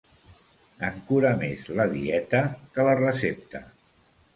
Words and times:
En 0.87 0.97
cura 1.11 1.35
més 1.43 1.63
la 1.81 1.87
dieta 1.95 2.43
que 2.75 2.91
la 2.93 3.01
recepta. 3.05 3.69